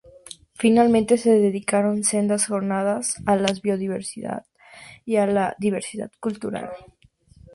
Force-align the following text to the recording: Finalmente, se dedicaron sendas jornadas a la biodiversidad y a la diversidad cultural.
Finalmente, 0.55 1.15
se 1.19 1.29
dedicaron 1.37 2.03
sendas 2.03 2.47
jornadas 2.47 3.17
a 3.27 3.35
la 3.35 3.53
biodiversidad 3.61 4.47
y 5.05 5.17
a 5.17 5.27
la 5.27 5.55
diversidad 5.59 6.09
cultural. 6.19 6.71